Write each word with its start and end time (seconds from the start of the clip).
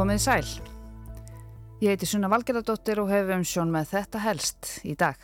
Komið 0.00 0.20
sæl. 0.24 0.46
Ég 1.84 1.92
heiti 1.92 2.06
Sunna 2.08 2.30
Valgerðardóttir 2.32 3.02
og 3.02 3.10
hefum 3.12 3.42
sjón 3.44 3.68
með 3.68 3.90
þetta 3.90 4.22
helst 4.24 4.70
í 4.88 4.94
dag. 4.96 5.18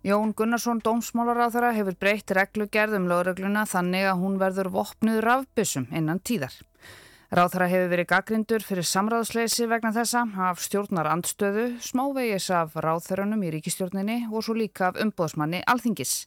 Jón 0.00 0.32
Gunnarsson, 0.32 0.80
dómsmálaráþara, 0.80 1.74
hefur 1.76 1.98
breytt 2.00 2.32
reglugerðum 2.32 3.04
lögregluna 3.10 3.66
þannig 3.68 4.08
að 4.08 4.22
hún 4.22 4.40
verður 4.40 4.72
vopnuð 4.78 5.20
rafbissum 5.26 5.84
innan 5.92 6.24
tíðar. 6.24 6.56
Ráþara 7.36 7.68
hefur 7.68 7.92
verið 7.92 8.10
gaggrindur 8.14 8.64
fyrir 8.64 8.88
samráðsleysi 8.88 9.68
vegna 9.68 9.92
þessa 9.92 10.24
af 10.48 10.64
stjórnar 10.64 11.12
andstöðu, 11.12 11.74
smávegis 11.84 12.48
af 12.48 12.78
ráþörunum 12.80 13.44
í 13.44 13.52
ríkistjórninni 13.58 14.22
og 14.32 14.40
svo 14.40 14.56
líka 14.56 14.88
af 14.88 15.04
umbóðsmanni 15.04 15.60
alþingis. 15.68 16.22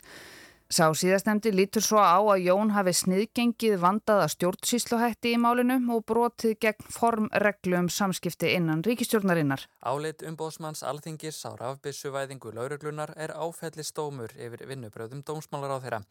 Sá 0.67 0.89
síðastnemdi 0.91 1.53
lítur 1.55 1.79
svo 1.79 2.01
á 2.03 2.19
að 2.19 2.41
Jón 2.43 2.73
hafi 2.75 2.91
sniðgengið 2.99 3.77
vandaða 3.79 4.25
stjórnsýsluhætti 4.33 5.31
í 5.31 5.37
málinu 5.39 5.77
og 5.95 6.01
brotið 6.11 6.57
gegn 6.59 6.89
formreglu 6.91 7.77
um 7.79 7.87
samskipti 7.87 8.49
innan 8.51 8.81
ríkistjórnarinnar. 8.83 9.63
Áleitt 9.87 10.25
umbóðsmanns 10.27 10.83
alþingis 10.83 11.39
á 11.47 11.55
rafbissuvæðingu 11.55 12.51
lauruglunar 12.51 13.13
er 13.15 13.31
áfelli 13.31 13.85
stómur 13.87 14.35
yfir 14.35 14.65
vinnubröðum 14.67 15.21
dómsmálar 15.23 15.71
á 15.71 15.83
þeirra. 15.85 16.01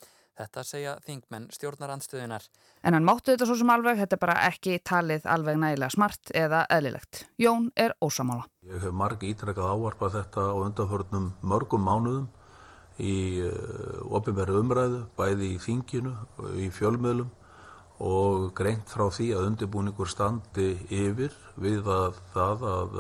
Þetta 0.41 0.64
segja 0.64 0.97
þingmenn 1.05 1.50
stjórnarandstöðunar. 1.52 2.48
En 2.80 2.97
hann 2.97 3.05
máttu 3.05 3.34
þetta 3.34 3.50
svo 3.50 3.59
sem 3.61 3.75
alveg, 3.77 4.00
þetta 4.00 4.16
er 4.16 4.25
bara 4.25 4.38
ekki 4.48 4.78
talið 4.80 5.28
alveg 5.36 5.61
nægilega 5.61 5.92
smart 5.92 6.33
eða 6.33 6.64
eðlilegt. 6.73 7.27
Jón 7.36 7.69
er 7.77 7.92
ósamála. 8.00 8.48
Ég 8.64 8.80
hef 8.80 8.97
margi 9.05 9.36
ítrekkað 9.36 9.69
ávarpað 9.77 10.19
þetta 10.23 10.48
á 10.48 10.56
undanförnum 10.64 11.30
mörgum 11.45 11.84
mánuðum 11.84 12.28
í 13.02 13.16
eh, 13.44 13.97
ofinverðu 14.16 14.62
umræðu, 14.62 15.00
bæði 15.19 15.50
í 15.55 15.58
þinginu, 15.62 16.14
í 16.61 16.70
fjölmiðlum 16.72 17.33
og 18.06 18.50
greint 18.56 18.91
frá 18.92 19.06
því 19.08 19.30
að 19.36 19.50
undirbúningur 19.50 20.08
standi 20.11 20.75
yfir 20.92 21.33
við 21.56 21.86
að, 21.88 22.19
það, 22.34 22.64
að, 22.69 22.97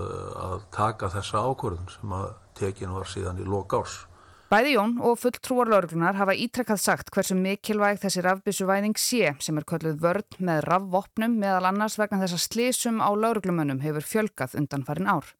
að 0.46 0.60
taka 0.72 1.10
þessa 1.12 1.42
ákvörðun 1.50 1.90
sem 1.92 2.14
að 2.16 2.28
tekinu 2.56 2.96
var 2.96 3.10
síðan 3.10 3.42
í 3.42 3.48
lok 3.48 3.76
árs. 3.76 4.04
Bæði 4.46 4.76
Jón 4.76 4.92
og 5.02 5.16
fulltrúar 5.18 5.66
lauruglunar 5.66 6.14
hafa 6.14 6.36
ítrekkað 6.38 6.78
sagt 6.78 7.08
hversu 7.10 7.34
mikilvæg 7.34 7.98
þessi 7.98 8.22
rafbísuvæðing 8.22 8.94
sé 8.94 9.32
sem 9.42 9.56
er 9.58 9.66
kölluð 9.66 9.98
vörd 10.04 10.36
með 10.38 10.60
rafvopnum 10.68 11.34
meðal 11.42 11.66
annars 11.72 11.98
vegna 11.98 12.20
þess 12.22 12.36
að 12.36 12.44
slísum 12.44 13.02
á 13.02 13.10
lauruglumönnum 13.10 13.82
hefur 13.82 14.06
fjölgað 14.06 14.54
undan 14.62 14.86
farin 14.86 15.10
ár. 15.10 15.32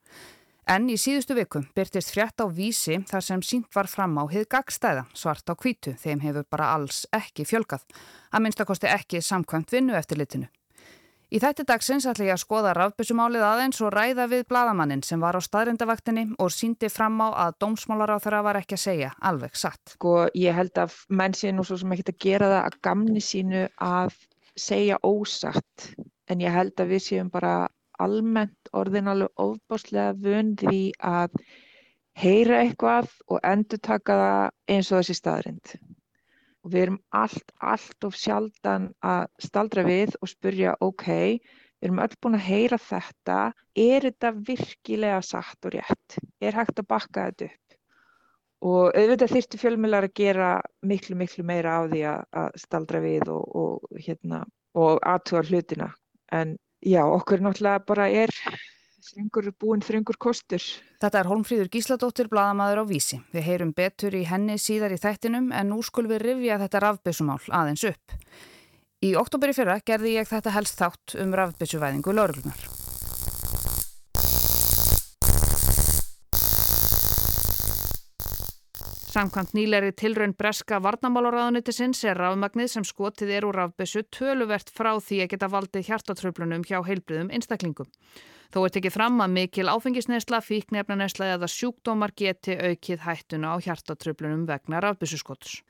En 0.67 0.89
í 0.91 0.97
síðustu 0.99 1.37
viku 1.39 1.61
byrtist 1.79 2.11
frétt 2.11 2.43
á 2.43 2.47
vísi 2.51 2.97
þar 3.07 3.23
sem 3.23 3.43
sínt 3.47 3.69
var 3.77 3.87
fram 3.87 4.17
á 4.19 4.27
hið 4.27 4.49
gagstæða 4.51 5.05
svart 5.15 5.47
á 5.47 5.55
kvítu 5.55 5.93
þeim 5.95 6.25
hefur 6.25 6.47
bara 6.51 6.73
alls 6.75 7.05
ekki 7.15 7.47
fjölgað. 7.47 7.85
Að 8.35 8.43
minnstakosti 8.43 8.91
ekki 8.91 9.21
samkvæmt 9.23 9.71
vinnu 9.71 9.95
eftir 9.95 10.19
litinu. 10.19 10.49
Í 11.31 11.39
þætti 11.43 11.69
dagsins 11.71 12.09
ætla 12.11 12.27
ég 12.27 12.35
að 12.35 12.43
skoða 12.43 12.73
rafbissumálið 12.75 13.47
aðeins 13.47 13.79
og 13.83 13.95
ræða 13.95 14.27
við 14.31 14.43
bladamannin 14.51 15.07
sem 15.07 15.23
var 15.23 15.39
á 15.39 15.43
staðrindavaktinni 15.47 16.27
og 16.43 16.51
síndi 16.55 16.91
fram 16.91 17.23
á 17.23 17.47
að 17.47 17.57
dómsmálar 17.63 18.15
á 18.15 18.23
þeirra 18.27 18.43
var 18.47 18.59
ekki 18.59 18.75
að 18.75 18.85
segja 18.89 19.15
alveg 19.23 19.55
satt. 19.59 19.95
Sko 19.95 20.17
ég 20.35 20.55
held 20.55 20.83
að 20.83 20.99
menn 21.15 21.35
sé 21.35 21.55
nú 21.55 21.63
svo 21.67 21.79
sem 21.79 21.95
ekki 21.95 22.11
að 22.11 22.21
gera 22.27 22.51
það 22.57 22.61
að 22.65 22.79
gamni 22.91 23.23
sínu 23.23 23.65
að 23.87 24.19
segja 24.59 24.99
ósatt 25.07 25.91
en 26.27 26.43
ég 26.43 26.55
held 26.55 26.75
að 26.83 26.95
við 26.95 27.07
séum 27.07 27.31
bara 27.31 27.57
almennt 28.03 28.66
orðin 28.79 29.11
alveg 29.13 29.43
ofbáslega 29.43 30.15
vun 30.23 30.55
því 30.61 30.81
að 31.05 31.37
heyra 32.17 32.63
eitthvað 32.63 33.11
og 33.29 33.43
endur 33.45 33.83
taka 33.83 34.17
það 34.23 34.75
eins 34.75 34.91
og 34.91 35.03
þessi 35.03 35.17
staðrind. 35.19 35.75
Og 36.65 36.73
við 36.73 36.83
erum 36.87 36.99
allt, 37.15 37.53
allt 37.63 38.09
of 38.09 38.17
sjaldan 38.19 38.89
að 39.07 39.29
staldra 39.45 39.85
við 39.87 40.17
og 40.21 40.33
spurja, 40.33 40.75
ok, 40.83 41.07
við 41.37 41.89
erum 41.89 42.03
öll 42.03 42.17
búin 42.23 42.39
að 42.39 42.49
heyra 42.49 42.81
þetta, 42.83 43.39
er 43.77 44.09
þetta 44.09 44.33
virkilega 44.49 45.21
satt 45.23 45.69
og 45.69 45.77
rétt? 45.77 46.19
Er 46.41 46.57
hægt 46.57 46.81
að 46.81 46.91
bakka 46.91 47.29
þetta 47.29 47.51
upp? 47.51 47.79
Og 48.67 48.97
auðvitað 48.97 49.35
þyrstu 49.37 49.61
fjölmjölar 49.61 50.09
að 50.09 50.17
gera 50.17 50.51
miklu, 50.83 51.15
miklu 51.21 51.45
meira 51.47 51.77
á 51.77 51.81
því 51.87 52.03
að 52.09 52.57
staldra 52.59 53.03
við 53.05 53.29
og, 53.31 53.45
og, 53.61 53.99
hérna, 54.01 54.41
og 54.75 54.99
aðtúa 55.07 55.45
hlutina. 55.47 55.93
En 56.33 56.57
já, 56.87 57.03
okkur 57.05 57.43
náttúrulega 57.43 57.83
bara 57.87 58.07
er 58.09 58.33
þrengur 59.07 59.51
búin 59.61 59.83
þrengur 59.85 60.19
kostur. 60.19 60.63
Þetta 61.03 61.21
er 61.21 61.31
Holmfríður 61.31 61.71
Gísladóttir, 61.73 62.31
bladamæður 62.33 62.83
á 62.83 62.85
Vísi. 62.89 63.21
Við 63.35 63.47
heyrum 63.51 63.73
betur 63.77 64.17
í 64.17 64.25
henni 64.29 64.59
síðar 64.61 64.95
í 64.97 65.01
þættinum 65.03 65.53
en 65.55 65.71
nú 65.73 65.83
skulum 65.87 66.15
við 66.15 66.25
rifja 66.25 66.61
þetta 66.63 66.83
rafbissumál 66.87 67.43
aðeins 67.51 67.87
upp. 67.93 68.17
Í 69.05 69.13
oktoberi 69.19 69.55
fyrra 69.57 69.79
gerði 69.87 70.17
ég 70.17 70.31
þetta 70.31 70.57
helst 70.57 70.81
þátt 70.81 71.19
um 71.21 71.37
rafbissuvæðingu 71.37 72.17
lauruglunar. 72.17 72.86
Samkvæmt 79.17 79.55
nýleri 79.57 79.95
tilraun 79.97 80.35
breska 80.37 80.77
varnamálaráðunitisins 80.85 82.03
er 82.05 82.19
rafmagnið 82.21 82.67
sem 82.69 82.85
skotið 82.85 83.31
er 83.39 83.47
úr 83.49 83.57
rafbissu 83.57 84.03
töluvert 84.13 84.69
frá 84.69 84.91
því 85.01 85.23
að 85.25 85.31
geta 85.33 85.49
valdið 85.55 85.87
hjartatröflunum 85.89 86.67
hjá 86.69 86.83
heilbriðum 86.85 87.33
einstaklingum. 87.33 87.89
Þó 88.53 88.61
er 88.67 88.75
tekið 88.77 88.97
fram 88.99 89.17
að 89.25 89.33
mikil 89.39 89.67
áfengisnesla, 89.73 90.43
fíknefnanesla 90.45 91.31
eða 91.39 91.49
sjúkdómar 91.49 92.13
geti 92.13 92.61
aukið 92.61 93.09
hættuna 93.09 93.57
á 93.57 93.65
hjartatröflunum 93.65 94.45
vegna 94.53 94.85
rafbissuskotus. 94.85 95.63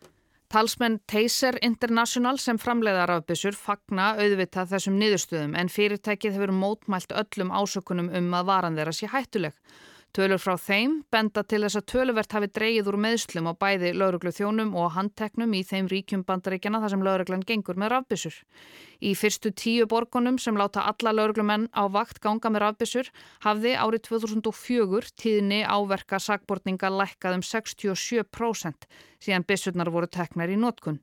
Talsmenn 0.50 0.98
Taser 1.06 1.62
International 1.62 2.42
sem 2.42 2.58
framleiða 2.58 3.06
rafbissur 3.12 3.54
fagna 3.54 4.16
auðvitað 4.18 4.74
þessum 4.74 4.98
niðurstöðum 4.98 5.54
en 5.54 5.70
fyrirtækið 5.70 6.34
hefur 6.34 6.58
mótmælt 6.64 7.14
öllum 7.14 7.54
ásökunum 7.54 8.10
um 8.10 8.40
að 8.40 8.50
varan 8.50 8.74
þeirra 8.74 9.02
sé 9.04 9.14
hættuleg. 9.14 9.54
Tölur 10.14 10.40
frá 10.40 10.54
þeim 10.56 10.92
benda 11.12 11.42
til 11.44 11.58
þess 11.64 11.76
að 11.80 11.86
töluvert 11.92 12.32
hafi 12.32 12.48
dreyið 12.48 12.86
úr 12.88 12.96
meðslum 13.04 13.50
á 13.50 13.52
bæði 13.52 13.90
lauruglu 13.98 14.32
þjónum 14.32 14.70
og 14.78 14.94
handteknum 14.94 15.52
í 15.52 15.60
þeim 15.66 15.90
ríkjum 15.92 16.22
bandaríkjana 16.28 16.80
þar 16.80 16.92
sem 16.94 17.04
lauruglan 17.04 17.44
gengur 17.44 17.76
með 17.76 17.92
rafbissur. 17.92 18.38
Í 19.04 19.12
fyrstu 19.18 19.52
tíu 19.52 19.84
borgunum 19.90 20.38
sem 20.40 20.56
láta 20.56 20.86
alla 20.88 21.12
lauruglumenn 21.12 21.68
á 21.76 21.84
vakt 21.92 22.22
ganga 22.24 22.48
með 22.48 22.64
rafbissur 22.64 23.12
hafði 23.44 23.76
árið 23.76 24.06
2004 24.08 25.12
tíðni 25.20 25.62
áverka 25.68 26.22
sagbortninga 26.22 26.92
lækkað 26.96 27.40
um 27.40 27.44
67% 27.44 28.90
síðan 29.20 29.44
bissurnar 29.44 29.92
voru 29.92 30.08
teknar 30.08 30.48
í 30.48 30.56
nótkunn. 30.56 31.02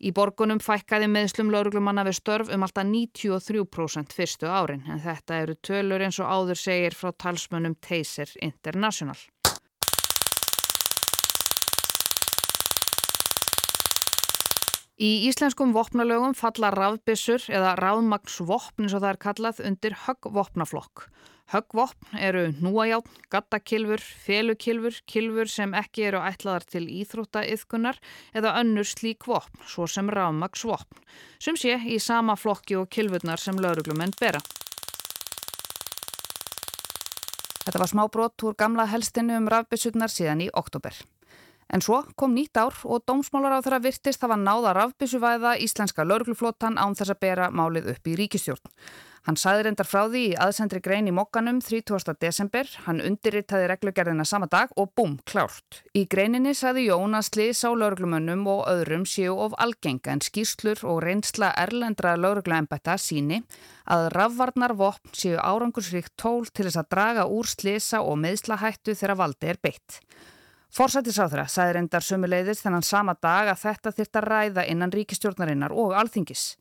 Í 0.00 0.14
borgunum 0.16 0.62
fækkaði 0.64 1.10
meðslum 1.12 1.50
lauruglumanna 1.52 2.06
við 2.06 2.14
störf 2.16 2.52
um 2.54 2.62
alltaf 2.64 2.86
93% 2.88 4.14
fyrstu 4.16 4.48
árin 4.48 4.86
en 4.88 5.02
þetta 5.02 5.42
eru 5.42 5.56
tölur 5.60 6.00
eins 6.06 6.16
og 6.24 6.30
áður 6.30 6.62
segir 6.62 6.96
frá 6.96 7.12
talsmönnum 7.12 7.76
Taser 7.84 8.32
International. 8.40 9.18
Í 15.00 15.30
íslenskum 15.30 15.70
vopnalögum 15.72 16.34
falla 16.36 16.68
rafbissur 16.74 17.46
eða 17.48 17.70
rafmagsvopn 17.80 18.84
eins 18.84 18.92
og 18.92 19.00
það 19.00 19.10
er 19.10 19.18
kallað 19.22 19.60
undir 19.64 19.94
höggvopnaflokk. 20.02 21.06
Höggvopn 21.54 22.18
eru 22.20 22.42
núajátn, 22.60 23.14
gattakilfur, 23.32 24.02
felukilfur, 24.26 24.98
kilfur 25.08 25.48
sem 25.48 25.72
ekki 25.78 26.04
eru 26.10 26.20
ætlaðar 26.20 26.66
til 26.68 26.82
íþróttaiðkunar 27.00 27.96
eða 28.36 28.52
önnur 28.60 28.84
slík 28.90 29.24
vopn, 29.26 29.62
svo 29.64 29.88
sem 29.88 30.10
rafmagsvopn, 30.12 31.00
sem 31.40 31.56
sé 31.56 31.78
í 31.80 31.96
sama 31.96 32.36
flokki 32.36 32.76
og 32.76 32.90
kilfurnar 32.92 33.40
sem 33.40 33.56
lauruglumenn 33.56 34.12
bera. 34.20 34.42
Þetta 37.64 37.80
var 37.80 37.88
smá 37.88 38.04
brott 38.12 38.44
úr 38.44 38.52
gamla 38.60 38.84
helstinu 38.92 39.40
um 39.40 39.48
rafbissurnar 39.48 40.12
síðan 40.12 40.44
í 40.44 40.50
oktober. 40.52 40.92
En 41.70 41.82
svo 41.84 42.00
kom 42.18 42.34
nýtt 42.34 42.58
ár 42.58 42.74
og 42.82 43.04
dómsmálar 43.06 43.54
á 43.54 43.62
þeirra 43.62 43.82
virtist 43.84 44.24
var 44.26 44.40
náða 44.40 44.74
rafbissuvæða 44.74 45.54
íslenska 45.62 46.02
laurugluflótan 46.02 46.80
án 46.82 46.96
þess 46.98 47.14
að 47.14 47.22
bera 47.22 47.50
málið 47.54 47.92
upp 47.94 48.10
í 48.10 48.16
ríkistjórn. 48.18 48.74
Hann 49.28 49.36
saði 49.36 49.66
reyndar 49.66 49.84
frá 49.84 50.06
því 50.08 50.20
í 50.30 50.36
aðsendri 50.40 50.80
grein 50.80 51.08
í 51.10 51.12
mokkanum 51.12 51.58
30. 51.60 52.14
desember, 52.24 52.68
hann 52.86 53.02
undirrittaði 53.04 53.66
reglugerðina 53.68 54.24
sama 54.24 54.48
dag 54.48 54.72
og 54.80 54.94
búm, 54.96 55.18
klárt. 55.28 55.82
Í 55.92 56.06
greininni 56.08 56.54
saði 56.56 56.86
Jón 56.86 57.14
að 57.18 57.26
sliðs 57.28 57.60
á 57.68 57.70
lauruglumönnum 57.70 58.46
og 58.48 58.64
öðrum 58.72 59.04
séu 59.04 59.36
of 59.44 59.54
algenga 59.60 60.16
en 60.16 60.24
skýrslur 60.24 60.80
og 60.88 61.02
reynsla 61.04 61.52
erlendra 61.60 62.16
lauruglaembætta 62.16 62.96
síni 62.96 63.42
að 63.84 64.08
rafvarnar 64.16 64.74
vopn 64.80 65.12
séu 65.12 65.36
árangursríkt 65.36 66.16
tól 66.16 66.48
til 66.48 66.70
þess 66.70 66.80
að 66.80 66.90
draga 66.96 67.28
úr 67.28 67.46
sliðsa 67.46 68.00
og 68.00 68.16
meðslahættu 68.24 68.96
þegar 68.96 69.20
valdi 69.20 69.52
er 69.52 69.60
beitt. 69.60 70.00
Forsættisáþra 70.70 71.48
saði 71.50 71.72
reyndar 71.74 72.04
sömuleiðis 72.06 72.60
þennan 72.62 72.84
sama 72.86 73.16
dag 73.18 73.48
að 73.50 73.64
þetta 73.64 73.90
þyrta 73.96 74.20
ræða 74.22 74.64
innan 74.70 74.92
ríkistjórnarinnar 74.94 75.74
og 75.74 75.96
alþingis. 75.98 76.52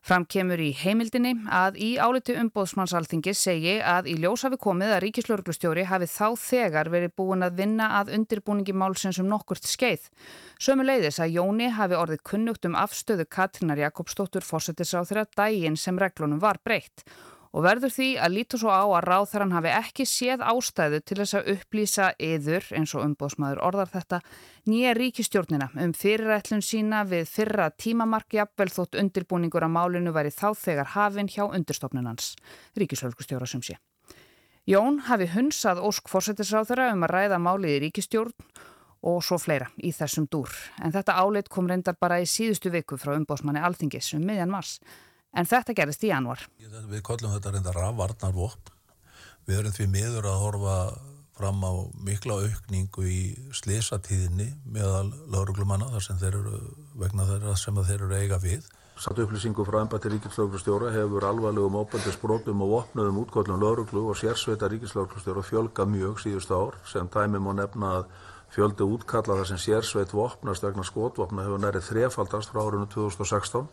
Fram 0.00 0.24
kemur 0.24 0.56
í 0.64 0.70
heimildinni 0.72 1.34
að 1.52 1.74
í 1.76 1.90
áliti 2.00 2.32
umbóðsmannsalþingi 2.40 3.34
segi 3.36 3.74
að 3.84 4.08
í 4.08 4.14
ljós 4.22 4.46
hafi 4.46 4.56
komið 4.62 4.94
að 4.94 5.02
ríkislauglustjóri 5.04 5.84
hafi 5.90 6.08
þá 6.08 6.24
þegar 6.40 6.88
verið 6.94 7.12
búin 7.20 7.44
að 7.44 7.58
vinna 7.60 7.90
að 7.98 8.14
undirbúningi 8.16 8.72
málsins 8.72 9.20
um 9.20 9.28
nokkurt 9.28 9.68
skeið. 9.68 10.06
Sömu 10.56 10.86
leiðis 10.88 11.20
að 11.20 11.36
Jóni 11.36 11.68
hafi 11.76 12.00
orðið 12.00 12.24
kunnugt 12.32 12.64
um 12.64 12.80
afstöðu 12.80 13.28
Katrinar 13.28 13.84
Jakobsdóttur 13.84 14.46
fórsetisráþurra 14.48 15.26
dægin 15.36 15.76
sem 15.76 16.00
reglunum 16.00 16.40
var 16.40 16.64
breytt 16.64 17.04
og 17.50 17.64
verður 17.66 17.92
því 17.94 18.08
að 18.22 18.34
líta 18.36 18.58
svo 18.60 18.70
á 18.70 18.84
að 18.86 19.06
ráþarann 19.08 19.54
hafi 19.56 19.72
ekki 19.74 20.06
séð 20.06 20.44
ástæðu 20.46 21.00
til 21.02 21.18
þess 21.18 21.36
að 21.38 21.50
upplýsa 21.54 22.08
yður, 22.22 22.66
eins 22.78 22.94
og 22.94 23.04
umbóðsmaður 23.08 23.62
orðar 23.66 23.90
þetta, 23.90 24.20
nýja 24.70 24.94
ríkistjórnina 24.98 25.70
um 25.82 25.94
fyrirætlun 25.96 26.62
sína 26.62 27.02
við 27.10 27.26
fyrra 27.32 27.70
tímamark 27.74 28.38
jafnvel 28.38 28.70
þótt 28.70 28.98
undirbúningur 29.02 29.66
að 29.66 29.74
málinu 29.74 30.14
væri 30.14 30.30
þá 30.34 30.48
þegar 30.54 30.94
hafinn 30.94 31.30
hjá 31.30 31.44
undirstofnunans, 31.48 32.34
ríkisölgustjóra 32.78 33.50
sem 33.50 33.64
sé. 33.66 33.80
Jón 34.70 35.00
hafi 35.08 35.26
hunsað 35.32 35.80
ósk 35.82 36.10
fórsetisráþara 36.12 36.92
um 36.94 37.06
að 37.06 37.14
ræða 37.16 37.38
málið 37.42 37.78
í 37.78 37.84
ríkistjórn 37.88 38.34
og 39.10 39.22
svo 39.24 39.38
fleira 39.40 39.70
í 39.80 39.90
þessum 39.96 40.26
dúr. 40.30 40.52
En 40.84 40.92
þetta 40.92 41.16
áleitt 41.18 41.48
kom 41.50 41.66
reyndar 41.66 41.96
bara 41.98 42.20
í 42.20 42.28
síðustu 42.28 42.70
viku 42.70 42.98
frá 43.00 43.14
umbóðsmanni 43.16 43.62
Alþingis 43.64 44.12
um 44.18 44.26
miðjan 44.28 44.52
mars 44.52 44.76
en 45.34 45.48
þetta 45.48 45.76
gerist 45.76 46.04
í 46.04 46.10
januar. 46.10 46.42
Við 46.58 47.02
kollum 47.06 47.34
þetta 47.36 47.54
reynda 47.54 47.74
rafvarnarvopn. 47.76 48.74
Við 49.48 49.62
erum 49.62 49.74
því 49.76 49.86
miður 49.90 50.28
að 50.30 50.42
horfa 50.44 50.76
fram 51.40 51.62
á 51.64 51.72
mikla 52.04 52.36
aukningu 52.44 53.06
í 53.08 53.20
slisatíðinni 53.56 54.50
meðal 54.68 55.08
lauruglumanna 55.32 55.88
þar 55.94 56.04
sem 56.04 56.20
þeir 56.20 56.36
eru 56.42 56.58
vegna 57.00 57.26
þeirra 57.30 57.56
sem 57.56 57.80
þeir 57.80 58.04
eru 58.04 58.18
eiga 58.18 58.38
við. 58.42 58.68
Satt 59.00 59.16
upplýsingu 59.22 59.64
frá 59.64 59.78
ennbætti 59.80 60.10
ríkislauglustjóra 60.12 60.90
hefur 60.92 61.24
alvarlegum 61.24 61.78
óbældisbrótum 61.80 62.60
og 62.66 62.74
opnuðum 62.82 63.22
útkollum 63.22 63.62
lauruglu 63.62 64.02
og 64.12 64.18
sérsveita 64.20 64.68
ríkislauglustjóra 64.68 65.44
fjölga 65.46 65.86
mjög 65.88 66.20
síðust 66.20 66.52
ár 66.52 66.76
sem 66.84 67.08
dæmi 67.08 67.40
má 67.40 67.54
nefna 67.56 67.94
að 68.02 68.10
fjöldi 68.52 68.84
útkalla 68.84 69.38
þar 69.38 69.48
sem 69.48 69.62
sérsveit 69.64 70.12
vopnast 70.12 70.66
vegna 70.66 70.84
skotvopna 70.84 71.46
hefur 71.46 71.62
nærið 71.64 71.86
þrefaldast 71.88 72.52
frá 72.52 72.60
árinu 72.66 72.90
2016 72.92 73.70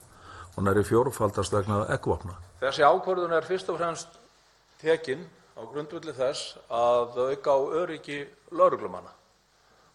og 0.58 0.64
næri 0.64 0.84
fjórfaldast 0.84 1.54
vegna 1.54 1.84
eggvopna. 1.94 2.34
Þessi 2.62 2.82
ákvörðun 2.82 3.36
er 3.38 3.46
fyrst 3.46 3.70
og 3.70 3.78
fremst 3.78 4.16
tekin 4.82 5.22
á 5.54 5.62
grundvöldi 5.62 6.16
þess 6.18 6.58
að 6.74 7.20
auka 7.30 7.54
á 7.54 7.60
öryggi 7.82 8.24
lauruglumanna 8.52 9.14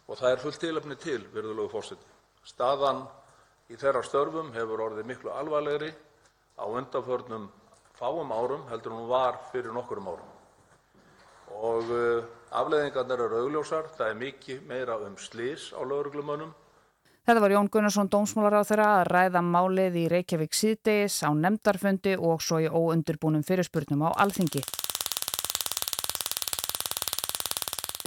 og 0.06 0.19
það 0.19 0.31
er 0.31 0.43
fullt 0.43 0.61
tilöfni 0.62 0.97
til, 1.03 1.25
virðulegu 1.35 1.70
fórseti. 1.73 2.06
Staðan 2.47 3.03
í 3.70 3.79
þeirra 3.79 4.05
störfum 4.06 4.53
hefur 4.55 4.87
orðið 4.87 5.11
miklu 5.11 5.35
alvarlegri 5.35 5.91
á 6.59 6.64
undanförnum 6.67 7.50
fáum 7.99 8.31
árum 8.31 8.67
heldur 8.70 8.94
hún 8.94 9.11
var 9.11 9.38
fyrir 9.50 9.75
nokkurum 9.75 10.09
árum 10.14 10.31
og 11.53 11.91
uh, 11.91 12.25
afleiðingarnir 12.50 13.20
eru 13.26 13.43
augljósar. 13.44 13.91
Það 13.97 14.09
er 14.09 14.20
mikið 14.20 14.62
meira 14.69 14.97
um 15.03 15.19
slís 15.20 15.73
á 15.75 15.82
lauruglumönnum 15.82 16.55
Þetta 17.23 17.41
var 17.45 17.53
Jón 17.55 17.69
Gunnarsson 17.71 18.09
þeirra 18.11 18.87
að 18.99 19.09
ræða 19.13 19.41
málið 19.47 19.99
í 20.01 20.09
Reykjavík 20.11 20.57
síðdeis 20.59 21.21
á 21.23 21.31
nefndarfundi 21.31 22.17
og 22.19 22.41
svo 22.43 22.59
í 22.59 22.67
óundurbúnum 22.67 23.45
fyrirspurnum 23.47 24.03
á 24.03 24.11
alþingi. 24.25 24.63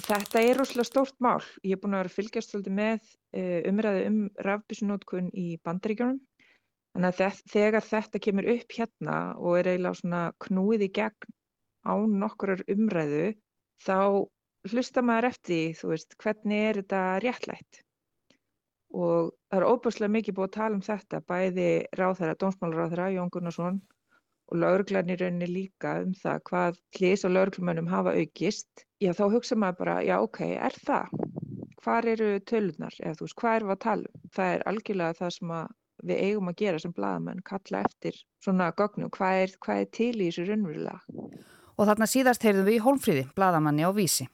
Þetta 0.05 0.41
er 0.43 0.59
rosalega 0.59 0.89
stórt 0.89 1.15
mál. 1.23 1.39
Ég 1.63 1.77
er 1.77 1.79
búin 1.79 1.95
að 1.95 2.03
vera 2.03 2.13
fylgjast 2.17 2.67
með 2.67 3.07
eh, 3.31 3.63
umræðu 3.71 4.03
um 4.09 4.19
rafbísunótkun 4.49 5.31
í 5.31 5.47
bandaríkjónum. 5.63 6.19
Þannig 6.91 7.23
að 7.23 7.39
þegar 7.55 7.87
þetta 7.87 8.23
kemur 8.27 8.51
upp 8.57 8.77
hérna 8.81 9.15
og 9.39 9.57
er 9.61 9.71
eiginlega 9.71 10.25
knúið 10.43 10.85
í 10.89 10.91
gegn 10.99 11.33
á 11.87 11.95
nokkurar 12.03 12.67
umræðu 12.67 13.31
þá 13.79 14.27
hlusta 14.67 15.07
maður 15.07 15.31
eftir, 15.31 15.73
veist, 15.87 16.19
hvernig 16.19 16.67
er 16.67 16.83
þetta 16.83 17.01
réttlætt? 17.23 17.84
Og 18.95 19.33
það 19.51 19.59
er 19.59 19.67
óbúslega 19.67 20.13
mikið 20.13 20.37
búið 20.37 20.47
að 20.47 20.55
tala 20.55 20.77
um 20.77 20.85
þetta, 20.85 21.21
bæði 21.27 21.69
ráðherra, 21.99 22.37
dómsmálaráðherra, 22.41 23.11
Jón 23.15 23.31
Gunnarsson 23.33 23.79
og 24.51 24.59
lauruglarnir 24.61 25.19
rauninni 25.19 25.47
líka 25.49 25.95
um 26.03 26.13
það 26.19 26.43
hvað 26.49 26.77
hlýs 26.97 27.25
og 27.25 27.33
lauruglumönnum 27.33 27.89
hafa 27.89 28.13
aukist. 28.13 28.85
Já, 29.01 29.11
þá 29.17 29.25
hugsa 29.33 29.57
maður 29.57 29.79
bara, 29.81 29.95
já, 30.05 30.15
ok, 30.21 30.41
er 30.53 30.77
það? 30.85 31.15
Hvar 31.81 32.07
eru 32.09 32.29
tölunar? 32.49 32.93
Eða 33.01 33.17
þú 33.17 33.27
veist, 33.27 33.37
hvað 33.41 33.57
erum 33.57 33.71
við 33.71 33.75
að 33.75 33.83
tala 33.87 34.11
um? 34.11 34.29
Það 34.37 34.53
er 34.53 34.63
algjörlega 34.71 35.19
það 35.19 35.33
sem 35.37 35.55
við 36.05 36.23
eigum 36.27 36.51
að 36.51 36.57
gera 36.61 36.81
sem 36.81 36.93
bladamenn, 36.93 37.43
kalla 37.45 37.81
eftir 37.87 38.21
svona 38.43 38.71
gögnum, 38.77 39.11
hvað 39.13 39.41
er, 39.43 39.57
hvað 39.65 39.81
er 39.81 39.91
til 39.97 40.13
í 40.13 40.29
þessu 40.29 40.47
raunverulega? 40.49 40.99
Og 41.75 41.89
þarna 41.89 42.07
síðast 42.07 42.45
heyrðum 42.45 42.69
við 42.69 42.77
í 42.77 42.83
Hólmfríði, 42.85 43.27
bladamanni 43.35 43.83
á 43.83 43.91
Vísi. 43.95 44.29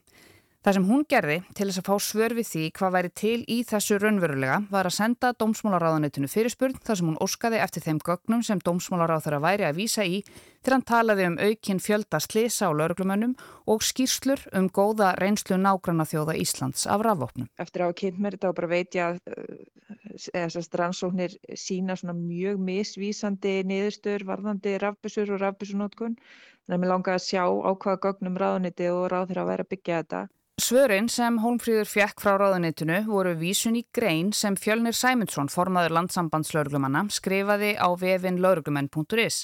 Það 0.61 0.75
sem 0.75 0.83
hún 0.85 1.05
gerði 1.09 1.35
til 1.57 1.65
þess 1.65 1.79
að 1.81 1.87
fá 1.87 2.03
svör 2.05 2.33
við 2.37 2.45
því 2.45 2.63
hvað 2.77 2.91
væri 2.93 3.09
til 3.17 3.37
í 3.49 3.55
þessu 3.65 3.95
raunverulega 3.97 4.59
var 4.69 4.85
að 4.85 4.93
senda 4.93 5.31
Dómsmálaráðanitinu 5.41 6.27
fyrirspurn 6.29 6.75
þar 6.85 6.99
sem 6.99 7.07
hún 7.09 7.15
óskaði 7.25 7.61
eftir 7.63 7.81
þeim 7.81 8.01
gögnum 8.05 8.43
sem 8.45 8.59
Dómsmálaráð 8.61 9.23
þarf 9.25 9.39
að 9.39 9.47
væri 9.47 9.65
að 9.65 9.79
vísa 9.79 10.03
í 10.05 10.19
þegar 10.27 10.75
hann 10.75 10.83
talaði 10.91 11.25
um 11.31 11.37
aukinn 11.41 11.79
fjölda 11.81 12.19
slisa 12.21 12.69
á 12.69 12.77
lauruglumönnum 12.77 13.33
og 13.73 13.81
skýrslur 13.81 14.43
um 14.59 14.67
góða 14.69 15.15
reynslu 15.17 15.57
nágranna 15.57 16.05
þjóða 16.05 16.35
Íslands 16.37 16.85
af 16.85 17.01
rafvopnum. 17.07 17.47
Eftir 17.57 17.87
að 17.87 17.95
kynnt 18.03 18.19
mér 18.21 18.37
þetta 18.37 18.51
og 18.51 18.59
bara 18.59 18.69
veit 18.69 18.97
ég 18.99 19.17
að 19.17 20.21
þessast 20.27 20.77
rannsóknir 20.77 21.33
sína 21.57 21.95
svona 21.97 22.13
mjög 22.19 22.61
misvísandi 22.67 23.55
niðurstur 23.65 24.27
varðandi 24.29 24.75
rafbissur 24.85 25.33
og 25.33 25.41
rafbissunótkun 25.41 26.19
þannig 26.21 26.77
að 26.77 26.83
mér 26.85 26.93
langaði 26.93 27.17
að 27.17 27.25
sjá 27.31 27.43
á 27.49 27.71
hvaða 27.73 28.03
gögnum 28.05 28.37
ráðaniti 28.37 28.91
og 28.93 29.07
ráð 29.09 29.31
þeirra 29.31 29.47
að 29.47 29.51
vera 29.55 29.65
að 29.65 29.73
byggja 29.73 30.03
þetta. 30.03 30.21
Svörin 30.61 31.07
sem 31.09 31.39
Hólmfríður 31.41 31.87
fjekk 31.89 32.21
frá 32.21 32.35
ráðunitinu 32.37 32.99
voru 33.07 33.31
vísun 33.39 33.79
í 33.79 33.81
grein 33.95 34.27
sem 34.35 34.53
Fjölnir 34.59 34.93
Sæmundsson, 34.93 35.47
formaður 35.49 35.95
landsambandslauruglumanna, 35.97 37.07
skrifaði 37.09 37.71
á 37.81 37.89
vefin 37.97 38.37
lauruglumenn.is. 38.43 39.39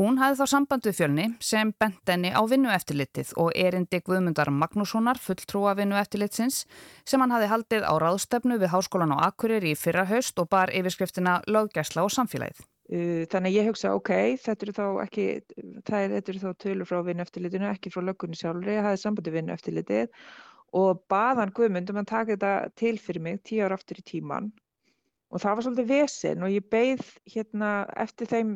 Hún 0.00 0.16
hafði 0.20 0.38
þá 0.38 0.52
samband 0.52 0.88
við 0.88 0.96
Fjölni 0.96 1.26
sem 1.44 1.74
bent 1.76 2.12
enni 2.12 2.30
á 2.32 2.40
vinnueftilitið 2.48 3.34
og 3.42 3.52
erindi 3.52 4.00
Guðmundar 4.06 4.52
Magnússonar, 4.54 5.20
fulltrúa 5.20 5.74
vinnueftilitsins, 5.76 6.62
sem 7.04 7.20
hann 7.20 7.34
hafði 7.36 7.50
haldið 7.52 7.84
á 7.84 7.92
ráðstefnu 8.00 8.56
við 8.62 8.72
Háskólan 8.72 9.12
á 9.12 9.28
Akkurir 9.28 9.66
í 9.66 9.74
fyrra 9.76 10.06
haust 10.08 10.40
og 10.40 10.48
bar 10.56 10.72
yfirskriftina 10.72 11.42
löggæsla 11.50 12.06
og 12.06 12.16
samfélagið. 12.16 12.64
Þannig 12.86 13.50
að 13.50 13.56
ég 13.56 13.66
hugsa, 13.66 13.94
ok, 13.98 14.10
þetta 14.38 14.66
eru 14.66 14.74
þá 14.76 14.84
ekki, 15.02 15.22
það 15.88 16.02
er, 16.04 16.12
þetta 16.12 16.32
eru 16.32 16.42
þá 16.42 16.60
tölur 16.62 16.86
frá 16.86 17.00
vinnueftilitinu, 17.08 17.66
ekki 17.72 17.90
frá 17.90 18.04
löggunni 18.06 18.38
sjálfur, 18.38 18.68
ég 18.70 18.86
hafði 18.86 19.00
sambandi 19.02 19.32
vinnueftilitið 19.34 20.28
og 20.78 21.00
baðan 21.10 21.54
Guðmundum 21.56 21.98
að 21.98 22.08
taka 22.12 22.36
þetta 22.36 22.52
til 22.78 22.94
fyrir 23.02 23.24
mig 23.24 23.40
tíu 23.46 23.64
ára 23.66 23.78
aftur 23.78 23.98
í 23.98 24.06
tíman 24.06 24.52
og 25.34 25.42
það 25.42 25.56
var 25.56 25.66
svolítið 25.66 25.90
vesen 25.90 26.44
og 26.46 26.52
ég 26.54 26.68
beigð 26.70 27.08
hérna 27.34 27.70
eftir 27.98 28.30
þeim 28.30 28.52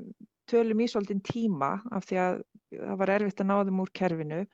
tölum 0.51 0.83
í 0.83 0.89
svolítið 0.91 1.23
tíma 1.27 1.73
af 1.91 2.07
því 2.07 2.21
að 2.25 2.43
það 2.75 3.01
var 3.03 3.15
erfitt 3.17 3.43
að 3.43 3.51
ná 3.51 3.57
þeim 3.67 3.83
úr 3.83 3.93
kerfinu. 3.99 4.45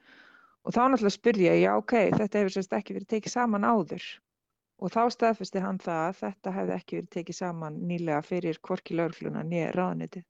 Og 0.67 0.75
þá 0.75 0.81
náttúrulega 0.83 1.15
spurði 1.15 1.47
ég, 1.47 1.59
já 1.63 1.73
ok, 1.79 1.95
þetta 2.17 2.41
hefur 2.41 2.55
sérst 2.57 2.73
ekki 2.75 2.97
verið 2.97 3.11
tekið 3.13 3.35
saman 3.37 3.67
áður 3.69 4.07
og 4.77 4.93
þá 4.93 5.03
staðfesti 5.15 5.63
hann 5.65 5.79
það 5.83 6.03
að 6.09 6.19
þetta 6.23 6.57
hefði 6.59 6.77
ekki 6.77 6.99
verið 6.99 7.13
tekið 7.17 7.39
saman 7.39 7.79
nýlega 7.89 8.23
fyrir 8.27 8.59
kvorki 8.63 8.99
lögluna 8.99 9.45
nýja 9.47 9.71
ráðniti. 9.77 10.25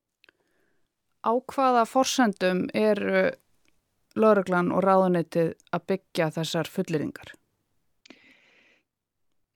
Á 1.26 1.32
hvaða 1.50 1.82
forsendum 1.90 2.66
er 2.74 3.00
lögreglan 4.16 4.70
og 4.74 4.84
ráðnitið 4.84 5.52
að 5.74 5.84
byggja 5.92 6.30
þessar 6.38 6.70
fulleringar? 6.70 7.34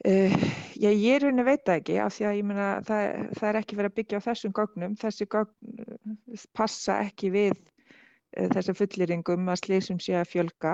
Uh, 0.00 0.32
já, 0.80 0.88
ég 0.88 1.18
er 1.18 1.26
rauninni 1.26 1.44
veit 1.44 1.66
það 1.66 1.78
ekki 1.82 1.96
af 2.00 2.14
því 2.14 2.24
að 2.24 2.36
ég 2.38 2.46
meina 2.48 2.68
það, 2.88 3.02
það 3.36 3.48
er 3.50 3.58
ekki 3.58 3.76
verið 3.76 3.90
að 3.90 3.96
byggja 3.98 4.20
á 4.20 4.26
þessum 4.26 4.54
gögnum, 4.56 4.94
þessi 4.96 5.26
gögn 5.34 5.82
uh, 5.84 6.46
passa 6.56 6.96
ekki 7.04 7.32
við 7.34 7.52
uh, 7.52 8.46
þessar 8.54 8.78
fulliringum 8.78 9.52
að 9.52 9.60
slísum 9.60 10.00
sé 10.00 10.16
að 10.16 10.30
fjölga 10.32 10.72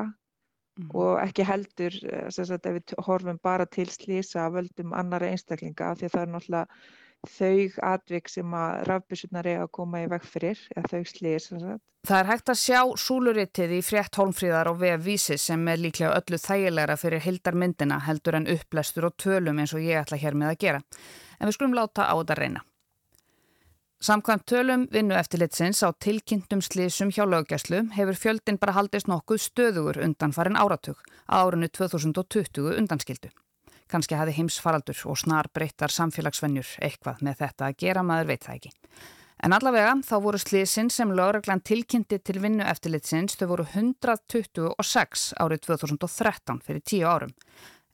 Mm. 0.77 0.91
og 0.93 1.15
ekki 1.23 1.45
heldur 1.49 1.95
eh, 2.05 2.29
sagt, 2.29 2.67
ef 2.69 2.75
við 2.77 2.95
horfum 3.07 3.39
bara 3.43 3.65
til 3.65 3.89
slísa 3.89 4.51
völdum 4.53 4.93
annara 4.93 5.31
einstaklinga 5.33 5.95
því 5.97 6.09
að 6.09 6.13
það 6.13 6.23
er 6.23 6.33
náttúrulega 6.35 6.67
þau 7.27 7.87
atvik 7.95 8.29
sem 8.29 8.55
að 8.55 8.83
rafbissunar 8.91 9.49
eiga 9.49 9.65
að 9.65 9.73
koma 9.79 10.03
í 10.05 10.11
veg 10.13 10.27
fyrir 10.29 10.61
eða 10.77 10.91
þau 10.93 11.09
slís. 11.11 11.49
Það 12.07 12.21
er 12.21 12.29
hægt 12.31 12.53
að 12.53 12.61
sjá 12.61 12.81
súluritið 13.03 13.75
í 13.79 13.81
frétt 13.83 14.21
hólmfríðar 14.21 14.71
og 14.71 14.79
veð 14.85 15.01
vísi 15.09 15.39
sem 15.41 15.65
er 15.73 15.81
líklega 15.81 16.13
öllu 16.21 16.39
þægilegra 16.45 17.01
fyrir 17.01 17.25
hildarmyndina 17.25 17.99
heldur 18.07 18.39
en 18.39 18.49
upplestur 18.53 19.09
og 19.09 19.17
tölum 19.17 19.59
eins 19.59 19.75
og 19.75 19.83
ég 19.83 20.05
ætla 20.05 20.21
hér 20.21 20.39
með 20.39 20.53
að 20.53 20.61
gera. 20.67 20.85
En 21.41 21.49
við 21.49 21.57
skulum 21.57 21.79
láta 21.81 22.07
á 22.07 22.15
þetta 22.15 22.39
reyna. 22.39 22.63
Samkvæmt 24.01 24.45
tölum 24.45 24.83
vinnu 24.93 25.15
eftirlitsins 25.17 25.81
á 25.81 25.89
tilkynntum 25.97 26.61
slísum 26.61 27.09
hjá 27.09 27.25
löggæslu 27.25 27.79
hefur 27.97 28.19
fjöldin 28.21 28.59
bara 28.61 28.75
haldist 28.77 29.09
nokkuð 29.09 29.41
stöðugur 29.41 29.97
undan 30.05 30.35
farin 30.37 30.59
áratug 30.61 31.01
að 31.25 31.47
árunni 31.47 31.69
2020 31.73 32.77
undanskildu. 32.77 33.31
Kanski 33.89 34.19
hafi 34.19 34.35
heimsfaraldur 34.37 35.01
og 35.09 35.17
snar 35.17 35.49
breyttar 35.55 35.95
samfélagsvennjur 35.95 36.75
eitthvað 36.85 37.23
með 37.25 37.39
þetta 37.41 37.71
að 37.71 37.79
gera 37.81 38.03
maður 38.03 38.29
veit 38.33 38.45
það 38.45 38.59
ekki. 38.59 38.73
En 39.45 39.57
allavega 39.57 39.95
þá 40.05 40.15
voru 40.27 40.41
slísin 40.45 40.93
sem 40.93 41.17
lögreglan 41.17 41.65
tilkynnti 41.65 42.19
til 42.21 42.43
vinnu 42.45 42.65
eftirlitsins 42.69 43.39
þau 43.41 43.49
voru 43.55 43.67
126 43.73 45.27
árið 45.41 45.65
2013 45.71 46.61
fyrir 46.69 46.85
10 46.85 47.09
árum. 47.09 47.35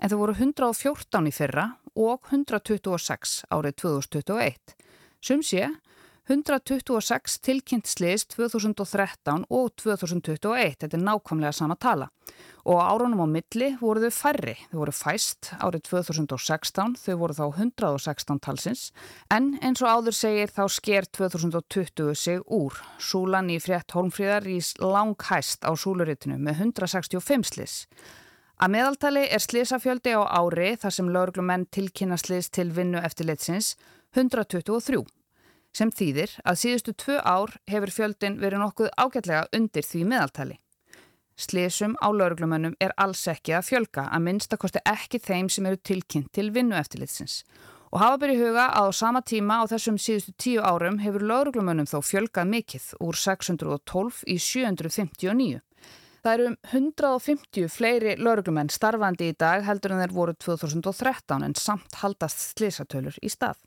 En 0.02 0.10
þau 0.10 0.18
voru 0.18 0.34
114 0.34 1.30
í 1.30 1.34
fyrra 1.34 1.68
og 1.94 2.26
126 2.34 3.38
árið 3.54 3.78
2021. 3.86 4.76
Sum 5.22 5.46
sé 5.46 5.70
126 6.30 7.40
tilkynnt 7.42 7.88
sliðis 7.90 8.28
2013 8.30 9.42
og 9.50 9.72
2021, 9.82 10.76
þetta 10.78 10.94
er 10.94 11.02
nákvæmlega 11.02 11.50
sama 11.56 11.74
tala. 11.74 12.06
Og 12.62 12.78
árunum 12.78 13.24
á 13.24 13.26
milli 13.26 13.72
voru 13.80 14.04
þau 14.04 14.14
færri, 14.14 14.54
þau 14.70 14.76
voru 14.84 14.94
fæst 14.94 15.48
árið 15.58 15.82
2016, 15.88 16.94
þau 17.02 17.16
voru 17.18 17.34
þá 17.34 17.42
116 17.64 18.38
talsins, 18.44 18.84
en 19.34 19.56
eins 19.66 19.82
og 19.82 19.90
áður 19.90 20.14
segir 20.14 20.52
þá 20.54 20.62
sker 20.70 21.08
2020 21.10 22.14
sig 22.14 22.38
úr. 22.46 22.76
Súlan 23.02 23.50
í 23.50 23.58
frétt 23.58 23.90
Holmfríðar 23.90 24.46
ís 24.46 24.76
lang 24.78 25.18
hæst 25.26 25.66
á 25.66 25.74
súluritinu 25.74 26.38
með 26.38 26.68
165 26.70 27.50
sliðs. 27.50 27.80
Að 28.62 28.70
meðaltali 28.76 29.24
er 29.26 29.42
sliðsafjöldi 29.42 30.14
á 30.14 30.22
ári 30.38 30.76
þar 30.78 30.94
sem 30.94 31.10
lauruglumenn 31.10 31.66
tilkynna 31.74 32.14
sliðs 32.20 32.52
til 32.54 32.68
vinnu 32.70 33.02
eftir 33.02 33.26
litsins 33.26 33.74
123 34.14 35.02
sem 35.76 35.90
þýðir 35.90 36.34
að 36.44 36.60
síðustu 36.62 36.94
tvö 37.02 37.18
ár 37.24 37.56
hefur 37.70 37.92
fjöldin 37.96 38.38
verið 38.42 38.62
nokkuð 38.62 38.92
ágætlega 38.96 39.46
undir 39.56 39.86
því 39.88 40.04
meðaltali. 40.12 40.58
Slesum 41.36 41.96
á 41.98 42.12
lauruglumönnum 42.12 42.76
er 42.80 42.92
alls 43.00 43.24
ekki 43.30 43.56
að 43.56 43.68
fjölga 43.70 44.04
að 44.12 44.24
minnstakosti 44.26 44.82
ekki 44.86 45.18
þeim 45.22 45.48
sem 45.50 45.66
eru 45.66 45.80
tilkynnt 45.80 46.30
til 46.36 46.50
vinnu 46.52 46.76
eftirlitsins. 46.76 47.42
Og 47.92 48.00
hafa 48.00 48.20
byrju 48.22 48.46
huga 48.46 48.68
að 48.72 48.88
á 48.88 48.92
sama 48.96 49.20
tíma 49.20 49.58
á 49.60 49.68
þessum 49.68 49.98
síðustu 50.00 50.32
tíu 50.40 50.62
árum 50.64 51.00
hefur 51.02 51.24
lauruglumönnum 51.28 51.88
þó 51.88 51.98
fjölgað 52.04 52.48
mikill 52.52 52.86
úr 53.00 53.18
612 53.18 54.22
í 54.28 54.38
759. 54.40 55.60
Það 56.22 56.34
eru 56.36 56.44
um 56.52 56.56
150 56.70 57.68
fleiri 57.72 58.14
lauruglumenn 58.20 58.70
starfandi 58.70 59.32
í 59.32 59.34
dag 59.34 59.64
heldur 59.66 59.96
en 59.96 60.04
þeir 60.04 60.14
voru 60.14 60.34
2013 60.38 61.42
en 61.48 61.56
samt 61.58 61.98
haldast 61.98 62.52
slesatölur 62.52 63.16
í 63.18 63.30
stað. 63.32 63.58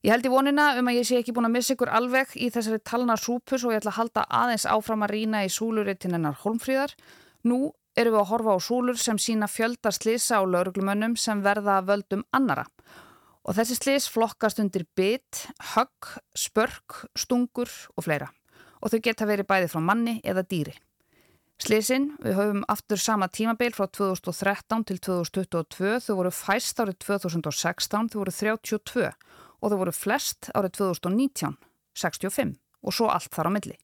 Ég 0.00 0.14
held 0.14 0.24
í 0.24 0.30
vonina 0.32 0.70
um 0.80 0.88
að 0.88 0.96
ég 0.96 1.04
sé 1.04 1.18
ekki 1.20 1.34
búin 1.36 1.44
að 1.44 1.58
missa 1.58 1.74
ykkur 1.74 1.90
alveg 1.92 2.30
í 2.40 2.46
þessari 2.48 2.80
talna 2.88 3.18
súpus 3.20 3.66
og 3.66 3.74
ég 3.74 3.82
ætla 3.82 3.90
að 3.92 3.98
halda 3.98 4.22
aðeins 4.38 4.64
áfram 4.72 5.02
að 5.04 5.10
rína 5.12 5.42
í 5.44 5.50
súluritinn 5.52 6.14
hennar 6.16 6.38
Holmfríðar. 6.40 6.94
Nú 7.44 7.58
erum 8.00 8.14
við 8.14 8.20
að 8.22 8.30
horfa 8.30 8.54
á 8.56 8.58
súlur 8.64 8.96
sem 8.96 9.20
sína 9.20 9.44
fjöldar 9.52 9.92
slisa 9.92 10.40
á 10.40 10.42
lauruglumönnum 10.48 11.18
sem 11.20 11.42
verða 11.44 11.82
völdum 11.84 12.22
annara. 12.32 12.64
Og 13.44 13.58
þessi 13.58 13.76
slis 13.76 14.06
flokkast 14.08 14.62
undir 14.64 14.86
bit, 14.96 15.42
högg, 15.74 16.14
spörk, 16.32 17.02
stungur 17.12 17.68
og 17.92 18.06
fleira. 18.06 18.30
Og 18.80 18.94
þau 18.94 19.02
geta 19.04 19.28
verið 19.28 19.50
bæði 19.52 19.68
frá 19.68 19.84
manni 19.84 20.16
eða 20.24 20.46
dýri. 20.48 20.72
Slisin, 21.60 22.14
við 22.24 22.38
höfum 22.38 22.64
aftur 22.72 22.96
sama 22.96 23.28
tímabeil 23.28 23.74
frá 23.76 23.84
2013 23.84 24.86
til 24.88 24.96
2022, 25.10 25.98
þau 26.06 26.14
voru 26.22 26.32
fæst 26.32 26.80
árið 26.80 27.02
2016, 27.04 28.08
þau 28.14 28.22
voru 28.22 28.32
32 28.32 29.10
og 29.60 29.72
þau 29.72 29.78
voru 29.84 29.94
flest 29.94 30.50
árið 30.56 30.80
2019, 30.80 31.56
65 31.96 32.56
og 32.80 32.96
svo 32.96 33.10
allt 33.12 33.32
þar 33.34 33.52
á 33.52 33.56
milli. 33.56 33.76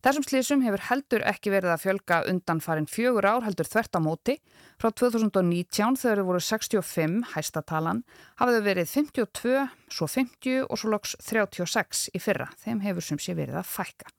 Þessum 0.00 0.24
slísum 0.24 0.62
hefur 0.64 0.80
heldur 0.86 1.22
ekki 1.28 1.50
verið 1.52 1.74
að 1.74 1.82
fjölga 1.82 2.18
undan 2.30 2.62
farin 2.64 2.86
fjögur 2.88 3.26
ár 3.28 3.44
heldur 3.44 3.68
þvert 3.68 3.98
á 3.98 4.00
móti. 4.00 4.36
Frá 4.80 4.88
2019 4.96 5.98
þegar 6.00 6.22
þau 6.22 6.28
voru 6.30 6.40
65 6.40 7.34
hæstatalan 7.34 8.00
hafið 8.40 8.56
þau 8.56 8.64
verið 8.70 8.94
52, 8.94 9.66
svo 9.92 10.08
50 10.08 10.64
og 10.64 10.80
svo 10.80 10.94
loks 10.94 11.14
36 11.20 12.08
í 12.16 12.22
fyrra. 12.24 12.48
Þeim 12.64 12.80
hefur 12.86 13.10
sem 13.10 13.20
sé 13.20 13.36
verið 13.36 13.60
að 13.60 13.70
fækka. 13.74 14.16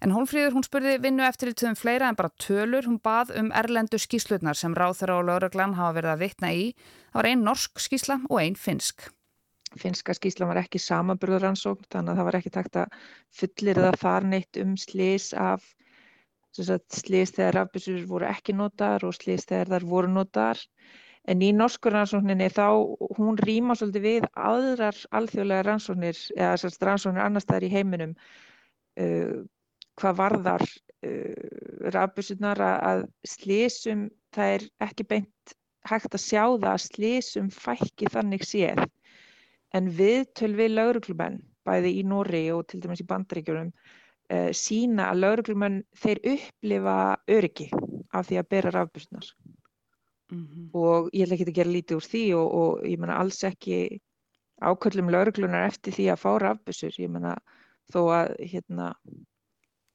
En 0.00 0.14
Hólfríður 0.14 0.54
hún 0.54 0.64
spurði 0.64 0.96
vinnu 1.02 1.26
eftir 1.26 1.50
í 1.50 1.58
töðum 1.58 1.76
fleira 1.76 2.06
en 2.08 2.16
bara 2.16 2.30
tölur. 2.40 2.86
Hún 2.86 3.02
bað 3.02 3.34
um 3.36 3.50
erlendu 3.50 3.98
skíslutnar 3.98 4.56
sem 4.56 4.78
þeirra 4.78 5.18
á 5.18 5.26
lauraglann 5.26 5.74
hafa 5.74 5.98
verið 5.98 6.14
að 6.14 6.22
vitna 6.22 6.54
í. 6.54 6.70
Það 7.10 7.18
var 7.18 7.34
einn 7.34 7.48
norsk 7.50 7.82
skísla 7.82 8.22
og 8.30 8.38
einn 8.40 8.54
finsk 8.56 9.10
finska 9.78 10.14
skýslan 10.16 10.50
var 10.50 10.62
ekki 10.62 10.80
samanburðaransókn 10.82 11.86
þannig 11.92 12.12
að 12.12 12.20
það 12.20 12.28
var 12.28 12.38
ekki 12.40 12.54
takt 12.54 12.78
að 12.80 12.96
fullir 13.40 13.82
það 13.84 14.00
þar 14.02 14.26
neitt 14.32 14.60
um 14.62 14.74
slís 14.80 15.30
af 15.36 15.66
slís 16.56 17.30
þegar 17.36 17.54
rafbísur 17.60 18.02
voru 18.10 18.26
ekki 18.26 18.56
notar 18.58 19.04
og 19.06 19.14
slís 19.14 19.46
þegar 19.46 19.70
þar 19.76 19.86
voru 19.92 20.10
notar 20.10 20.58
en 21.30 21.42
í 21.44 21.52
norskur 21.54 21.94
rannsókninni 21.94 22.48
þá 22.50 22.66
hún 23.18 23.38
rýma 23.38 23.76
svolítið 23.78 24.06
við 24.06 24.28
aðrar 24.34 24.98
alþjóðlega 25.14 25.66
rannsóknir 25.68 26.18
eða 26.36 26.56
sérst 26.62 26.82
rannsóknir 26.82 27.22
annar 27.22 27.44
staðar 27.44 27.68
í 27.68 27.72
heiminum 27.74 28.14
uh, 28.98 29.42
hvað 30.00 30.18
varðar 30.24 30.66
uh, 30.66 31.90
rafbísunar 31.94 32.62
að 32.66 33.06
slísum 33.28 34.08
það 34.34 34.56
er 34.56 34.68
ekki 34.88 35.06
beint 35.12 35.58
hægt 35.88 36.14
að 36.14 36.24
sjá 36.24 36.42
það 36.44 36.72
að 36.72 36.82
slísum 36.88 37.52
fækki 37.54 38.10
þannig 38.12 38.44
séð 38.48 38.82
en 39.76 39.88
viðtöl 39.96 40.52
við 40.58 40.74
lauruglumenn, 40.74 41.40
bæði 41.66 41.94
í 42.00 42.04
Nóri 42.08 42.44
og 42.54 42.66
til 42.70 42.80
dæmis 42.82 43.02
í 43.02 43.08
bandaríkjunum, 43.10 43.72
uh, 44.34 44.50
sína 44.56 45.10
að 45.10 45.22
lauruglumenn 45.24 45.80
þeir 46.02 46.22
upplifa 46.34 46.98
öryggi 47.30 47.70
af 48.10 48.28
því 48.28 48.40
að 48.40 48.50
bera 48.54 48.74
rafbusnar. 48.74 49.32
Mm 50.30 50.46
-hmm. 50.46 50.70
Og 50.74 51.10
ég 51.12 51.26
ætla 51.26 51.34
ekki 51.34 51.48
að 51.48 51.58
gera 51.58 51.74
lítið 51.74 51.96
úr 51.96 52.06
því 52.06 52.24
og, 52.38 52.54
og 52.54 52.86
ég 52.86 52.98
menna 52.98 53.18
alls 53.18 53.42
ekki 53.44 54.00
ákvöldum 54.60 55.10
lauruglunar 55.10 55.66
eftir 55.66 55.92
því 55.92 56.06
að 56.12 56.22
fá 56.22 56.30
rafbusur. 56.38 56.94
Ég 56.98 57.10
menna 57.10 57.36
þó 57.92 58.00
að 58.14 58.36
hérna... 58.38 58.94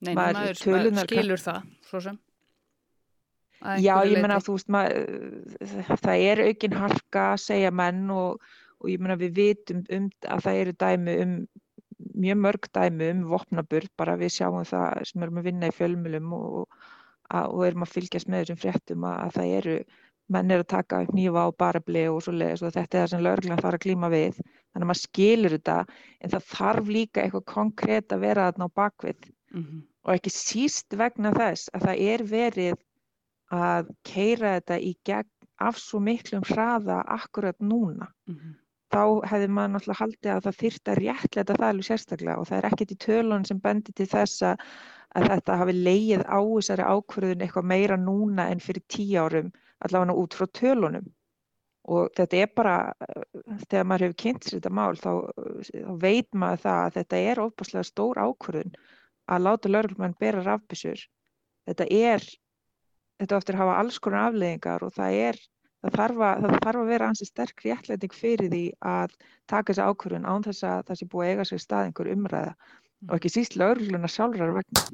Nei, 0.06 0.14
maður, 0.14 0.34
maður, 0.36 0.92
maður 0.92 1.08
skilur 1.08 1.40
það, 1.40 1.62
svo 1.88 2.00
sem. 2.04 2.18
Já, 3.80 3.96
ég 4.06 4.20
menna 4.22 4.42
þú 4.44 4.58
veist, 4.58 4.68
maður, 4.70 5.06
það 6.04 6.24
er 6.30 6.42
aukinn 6.50 6.76
harka, 6.78 7.24
segja 7.42 7.72
menn 7.72 8.10
og 8.14 8.44
og 8.82 8.90
ég 8.92 9.02
meina 9.02 9.20
við 9.20 9.38
vitum 9.40 9.84
um 9.98 10.10
að 10.28 10.44
það 10.48 10.62
eru 10.64 10.76
dæmi 10.86 11.20
um 11.24 11.38
mjög 12.16 12.40
mörg 12.44 12.68
dæmi 12.76 13.10
um 13.12 13.24
vopnaburð 13.30 13.92
bara 13.98 14.18
við 14.20 14.34
sjáum 14.38 14.66
það 14.68 15.06
sem 15.10 15.24
erum 15.24 15.40
að 15.42 15.48
vinna 15.50 15.70
í 15.70 15.76
fjölmjölum 15.76 16.34
og, 16.38 16.66
og 17.40 17.62
erum 17.68 17.86
að 17.86 17.94
fylgjast 17.96 18.30
með 18.32 18.44
þessum 18.44 18.60
fréttum 18.64 19.08
að, 19.08 19.22
að 19.26 19.38
það 19.38 19.54
eru 19.60 19.78
menn 20.36 20.52
er 20.52 20.64
að 20.64 20.72
taka 20.74 21.02
upp 21.06 21.14
nýfa 21.14 21.46
og 21.50 21.58
barabli 21.62 22.06
og 22.10 22.22
svo 22.26 22.34
leiðis 22.34 22.64
og 22.66 22.74
þetta 22.74 22.98
er 22.98 23.04
það 23.04 23.12
sem 23.14 23.24
lögurlega 23.26 23.62
þarf 23.62 23.78
að 23.78 23.84
klíma 23.84 24.10
við. 24.10 24.40
Þannig 24.42 24.86
að 24.86 24.90
maður 24.90 25.02
skilur 25.02 25.56
þetta 25.56 25.76
en 26.20 26.34
það 26.34 26.48
þarf 26.54 26.90
líka 26.96 27.24
eitthvað 27.24 27.46
konkrétt 27.52 28.16
að 28.16 28.26
vera 28.26 28.48
þarna 28.50 28.68
á 28.68 28.78
bakvið. 28.82 29.30
Mm 29.56 29.64
-hmm. 29.64 29.84
og 30.04 30.14
ekki 30.16 30.32
síst 30.34 30.98
vegna 30.98 31.32
þess 31.32 31.70
að 31.74 31.86
það 31.86 32.02
er 32.12 32.24
verið 32.32 32.80
að 33.54 33.92
keira 34.04 34.56
þetta 34.58 34.80
í 34.82 34.92
gegn 35.06 35.32
af 35.62 35.78
svo 35.80 36.02
miklum 36.04 36.44
hraða 36.44 37.04
akkurat 37.06 37.60
núna. 37.62 38.10
Mm 38.28 38.36
-hmm 38.36 38.56
þá 38.96 39.28
hefði 39.30 39.50
maður 39.52 39.74
náttúrulega 39.74 40.02
haldið 40.02 40.32
að 40.34 40.46
það 40.46 40.60
þyrta 40.62 40.96
réttleita 41.00 41.58
það 41.58 41.68
alveg 41.70 41.88
sérstaklega 41.90 42.38
og 42.40 42.48
það 42.50 42.58
er 42.58 42.68
ekkert 42.70 42.94
í 42.96 43.00
tölun 43.06 43.46
sem 43.50 43.60
bendir 43.64 43.98
til 43.98 44.08
þess 44.12 44.46
að 44.46 44.64
þetta 45.30 45.60
hafi 45.62 45.76
leið 45.76 46.24
á 46.28 46.40
þessari 46.40 46.88
ákverðun 46.96 47.46
eitthvað 47.46 47.70
meira 47.72 48.00
núna 48.00 48.48
en 48.52 48.64
fyrir 48.64 48.86
tíu 48.92 49.22
árum 49.26 49.52
allavega 49.86 50.18
út 50.22 50.38
frá 50.38 50.48
tölunum 50.60 51.12
og 51.86 52.10
þetta 52.18 52.40
er 52.42 52.52
bara, 52.58 52.76
þegar 53.70 53.88
maður 53.90 54.08
hefur 54.08 54.22
kynnt 54.24 54.46
sér 54.46 54.58
þetta 54.58 54.72
mál 54.74 54.96
þá, 54.98 55.12
þá 55.70 55.92
veit 56.02 56.30
maður 56.34 56.64
það 56.64 56.80
að 56.86 56.96
þetta 56.96 57.20
er 57.30 57.42
ofbáslega 57.44 57.90
stór 57.90 58.22
ákverðun 58.24 58.74
að 59.36 59.46
láta 59.46 59.72
laurlumann 59.72 60.18
bera 60.20 60.42
rafbissur. 60.46 61.04
Þetta 61.70 61.88
er, 61.94 62.26
þetta 63.22 63.38
oftir 63.38 63.60
hafa 63.60 63.78
alls 63.82 64.00
konar 64.02 64.32
afleðingar 64.32 64.86
og 64.86 64.96
það 64.98 65.20
er 65.28 65.40
það 65.86 65.98
þarf 66.00 66.24
að, 66.26 66.46
það 66.46 66.64
þarf 66.66 66.82
að 66.82 66.92
vera 66.92 67.10
hansi 67.10 67.28
sterk 67.28 67.66
réttlæting 67.66 68.16
fyrir 68.16 68.50
því 68.52 68.64
að 68.94 69.18
taka 69.50 69.72
þessi 69.72 69.86
ákvörðun 69.90 70.30
án 70.30 70.46
þess 70.48 70.66
að 70.66 70.80
það 70.88 71.00
sé 71.00 71.08
búið 71.12 71.26
að 71.26 71.34
eiga 71.34 71.46
sér 71.50 71.62
stað 71.62 71.90
einhver 71.90 72.12
umræða 72.16 72.56
og 73.06 73.14
ekki 73.20 73.32
síst 73.34 73.60
laurugluna 73.60 74.10
sjálfrar 74.10 74.56
vegna. 74.56 74.86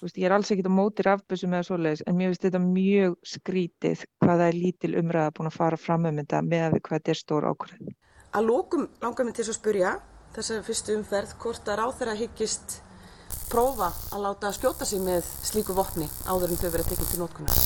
Veist, 0.00 0.16
ég 0.16 0.30
er 0.30 0.32
alls 0.32 0.48
ekkit 0.48 0.64
á 0.64 0.72
móti 0.72 1.04
rafbössum 1.04 1.52
eða 1.52 1.66
svoleiðis 1.68 2.02
en 2.08 2.16
mér 2.16 2.30
finnst 2.32 2.46
þetta 2.46 2.60
mjög 2.64 3.16
skrítið 3.34 4.04
hvaða 4.24 4.46
er 4.48 4.56
lítil 4.56 4.94
umræða 4.96 5.34
búin 5.36 5.50
að 5.50 5.58
fara 5.60 5.78
fram 5.78 6.08
um 6.08 6.22
þetta 6.22 6.40
með 6.46 6.66
að 6.66 6.78
hvað 6.78 6.94
þetta 6.96 7.12
er 7.12 7.20
stór 7.20 7.48
ákvörðun. 7.50 7.98
Að 8.30 8.46
lókum 8.48 8.86
langar 9.02 9.28
mér 9.28 9.36
til 9.36 9.44
að 9.44 9.58
spurja 9.58 9.98
þessari 10.32 10.64
fyrstu 10.64 10.96
umferð 10.96 11.34
hvort 11.42 11.68
að 11.68 11.82
ráð 11.82 11.98
þeirra 12.00 12.16
hyggist 12.22 12.80
prófa 13.50 13.90
að 14.14 14.24
láta 14.24 14.52
skjóta 14.54 14.86
sig 14.86 15.02
með 15.02 15.26
slíku 15.46 15.74
vopni 15.74 16.06
áður 16.30 16.52
en 16.54 16.60
þau 16.60 16.70
verið 16.70 16.90
tekinn 16.92 17.10
til 17.10 17.20
nótkunar? 17.20 17.62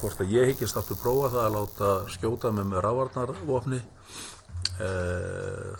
Hvort 0.00 0.22
að 0.24 0.32
ég 0.34 0.50
higgist 0.50 0.78
aftur 0.80 0.98
prófa 1.00 1.30
það 1.32 1.44
að 1.44 1.54
láta 1.54 1.90
skjóta 2.12 2.50
mig 2.52 2.66
með 2.68 2.82
rávarnarvopni, 2.84 3.80
e, 4.74 4.88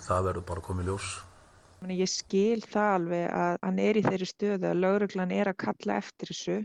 það 0.06 0.28
verður 0.28 0.46
bara 0.50 0.64
komið 0.68 0.90
ljós. 0.92 1.08
Ég 1.92 2.08
skil 2.08 2.62
það 2.64 2.92
alveg 2.98 3.24
að 3.36 3.58
hann 3.66 3.80
er 3.84 3.98
í 4.00 4.04
þeirri 4.06 4.28
stöðu 4.30 4.70
að 4.70 4.78
lauruglan 4.80 5.34
er 5.34 5.50
að 5.50 5.58
kalla 5.66 5.98
eftir 6.00 6.30
þessu 6.32 6.60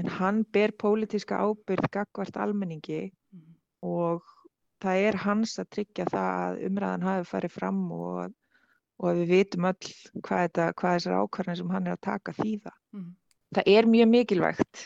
en 0.00 0.08
hann 0.16 0.40
ber 0.50 0.74
pólitíska 0.74 1.38
ábyrð 1.38 1.90
gagvart 1.94 2.38
almenningi 2.40 3.04
mm. 3.06 3.52
og 3.86 4.24
það 4.82 5.04
er 5.08 5.20
hans 5.22 5.58
að 5.62 5.70
tryggja 5.76 6.08
það 6.10 6.32
að 6.32 6.64
umræðan 6.68 7.06
hafi 7.06 7.28
farið 7.30 7.54
fram 7.54 7.84
og 7.94 8.34
og 9.02 9.20
við 9.20 9.32
vitum 9.32 9.68
öll 9.70 9.78
hvað, 10.22 10.42
þetta, 10.46 10.66
hvað 10.78 10.96
þessar 10.98 11.20
ákvarðin 11.20 11.60
sem 11.60 11.72
hann 11.74 11.88
er 11.88 11.96
að 11.96 12.04
taka 12.06 12.34
þýða. 12.38 12.74
Mm. 12.94 13.08
Það 13.54 13.70
er 13.74 13.90
mjög 13.90 14.10
mikilvægt 14.12 14.82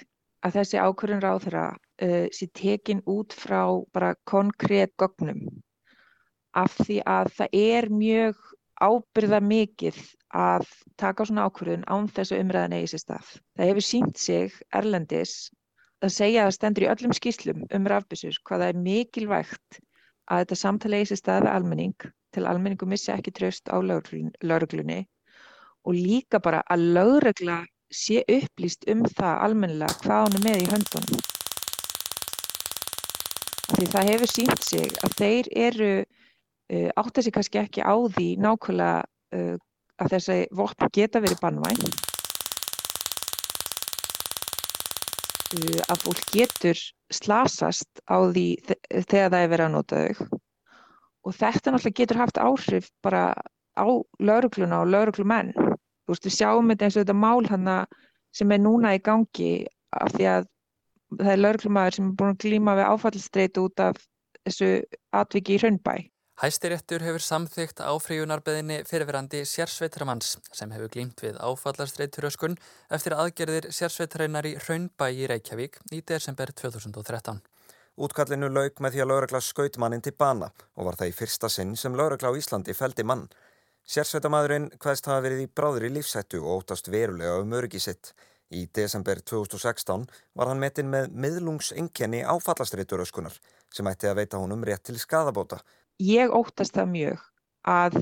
að 0.46 0.58
þessi 0.58 0.80
ákvarðin 0.82 1.24
ráð 1.24 1.40
þeirra 1.46 1.64
uh, 1.74 2.26
sé 2.34 2.50
tekin 2.56 3.02
út 3.10 3.34
frá 3.36 3.62
bara 3.94 4.14
konkrétt 4.28 4.94
gögnum 5.00 5.48
af 6.56 6.76
því 6.80 7.02
að 7.06 7.32
það 7.36 7.58
er 7.58 7.88
mjög 7.92 8.46
ábyrða 8.78 9.40
mikið 9.42 9.98
að 10.38 10.66
taka 11.00 11.26
svona 11.26 11.46
ákvörðun 11.48 11.86
án 11.90 12.08
þessu 12.14 12.38
umræðan 12.38 12.76
eigi 12.76 12.92
sér 12.92 13.02
stað. 13.02 13.30
Það 13.56 13.70
hefur 13.70 13.86
sínt 13.86 14.20
sig 14.20 14.58
erlendis 14.76 15.34
að 16.04 16.14
segja 16.14 16.44
að 16.44 16.48
það 16.48 16.56
stendur 16.56 16.84
í 16.84 16.90
öllum 16.92 17.14
skýslum 17.16 17.64
um 17.74 17.88
rafbissur 17.90 18.38
hvaða 18.46 18.70
er 18.70 18.80
mikilvægt 18.82 19.80
að 20.28 20.44
þetta 20.44 20.60
samtala 20.62 21.00
eigi 21.00 21.10
sér 21.12 21.22
stað 21.22 21.46
við 21.46 21.54
almenning 21.54 22.08
til 22.34 22.46
almenningu 22.46 22.86
missi 22.88 23.12
ekki 23.14 23.32
tröst 23.34 23.70
á 23.72 23.76
lauruglunni 23.80 25.00
og 25.88 25.94
líka 25.96 26.40
bara 26.44 26.62
að 26.70 26.84
laurugla 26.96 27.62
sé 27.88 28.20
upplýst 28.28 28.84
um 28.92 29.04
það 29.16 29.42
almennilega 29.46 30.00
hvað 30.02 30.24
hann 30.24 30.36
er 30.38 30.44
með 30.44 30.62
í 30.62 30.68
höndunum. 30.72 31.22
Því 33.68 33.86
það 33.92 34.10
hefur 34.10 34.32
sínt 34.32 34.66
sig 34.66 34.98
að 35.06 35.14
þeir 35.20 35.48
eru 35.68 35.92
uh, 36.02 36.90
átt 37.00 37.20
að 37.20 37.24
sig 37.24 37.36
kannski 37.36 37.62
ekki 37.62 37.84
á 37.84 37.94
því 37.96 38.28
nákvæmlega 38.44 38.98
uh, 39.38 39.56
að 39.98 40.14
þessi 40.14 40.38
vopn 40.60 40.92
geta 40.92 41.22
verið 41.24 41.40
bannvæn. 41.44 41.96
Uh, 45.56 45.80
að 45.88 46.04
fólk 46.04 46.22
getur 46.34 46.84
slasast 47.08 48.04
á 48.04 48.20
því 48.28 48.48
þegar 48.68 49.32
það 49.32 49.40
er 49.40 49.52
verið 49.54 49.66
að 49.68 49.74
nota 49.78 50.04
þau 50.04 50.42
og 51.26 51.34
þetta 51.36 51.72
náttúrulega 51.72 52.00
getur 52.00 52.20
haft 52.20 52.40
áhrif 52.42 52.90
bara 53.04 53.32
á 53.78 53.86
laurugluna 54.18 54.82
og 54.82 54.92
lauruglumenn. 54.92 55.52
Þú 55.54 56.14
veist, 56.14 56.26
við 56.26 56.36
sjáum 56.38 56.70
þetta 56.72 56.86
eins 56.86 56.96
og 56.96 57.04
þetta 57.04 57.18
mál 57.18 57.48
hana 57.48 57.78
sem 58.34 58.52
er 58.52 58.62
núna 58.62 58.94
í 58.96 59.02
gangi 59.04 59.52
af 59.96 60.14
því 60.14 60.28
að 60.34 60.46
það 61.16 61.32
er 61.32 61.42
lauruglumæður 61.42 61.96
sem 61.96 62.06
er 62.08 62.14
búin 62.20 62.34
að 62.34 62.44
glíma 62.44 62.76
við 62.78 62.90
áfallstreit 62.92 63.60
út 63.62 63.82
af 63.84 64.00
þessu 64.44 64.70
atviki 65.16 65.56
í 65.56 65.60
Hraunbæ. 65.62 65.94
Hæstiréttur 66.38 67.02
hefur 67.02 67.22
samþygt 67.24 67.80
áfríjunarbeðinni 67.82 68.84
fyrirverandi 68.86 69.40
sérsveitaramanns 69.48 70.36
sem 70.54 70.70
hefur 70.70 70.92
glímt 70.94 71.18
við 71.24 71.40
áfallastreituröskun 71.42 72.54
eftir 72.94 73.16
aðgerðir 73.18 73.72
sérsveitareinar 73.74 74.46
í 74.46 74.54
Hraunbæ 74.60 75.08
í 75.18 75.26
Reykjavík 75.32 75.80
í 75.90 75.98
desember 76.06 76.54
2013. 76.54 77.42
Útkallinu 77.98 78.46
lauk 78.52 78.78
með 78.78 78.94
því 78.94 79.02
að 79.02 79.10
lauragla 79.10 79.40
skaut 79.42 79.76
mannin 79.82 80.02
til 80.04 80.14
bana 80.14 80.52
og 80.78 80.86
var 80.86 80.98
það 81.00 81.10
í 81.10 81.14
fyrsta 81.18 81.50
sinn 81.50 81.74
sem 81.76 81.96
lauragla 81.98 82.30
á 82.30 82.38
Íslandi 82.38 82.74
feldi 82.78 83.02
mann. 83.02 83.24
Sérsveitamæðurinn 83.88 84.68
hvaðst 84.78 85.08
hafa 85.08 85.24
verið 85.24 85.46
í 85.46 85.48
bráður 85.50 85.88
í 85.88 85.90
lífsættu 85.96 86.42
og 86.44 86.60
óttast 86.60 86.90
verulega 86.92 87.40
um 87.42 87.54
öryggi 87.58 87.80
sitt. 87.82 88.12
Í 88.54 88.68
desember 88.72 89.18
2016 89.20 90.06
var 90.38 90.48
hann 90.48 90.62
metinn 90.62 90.88
með 90.92 91.10
miðlungsengjani 91.24 92.22
áfallastreituröskunar 92.24 93.34
sem 93.74 93.90
ætti 93.90 94.08
að 94.08 94.22
veita 94.22 94.40
honum 94.40 94.62
rétt 94.64 94.86
til 94.88 94.96
skadabóta. 95.00 95.58
Ég 95.98 96.30
óttast 96.32 96.78
það 96.78 96.92
mjög 96.94 97.26
að 97.68 97.98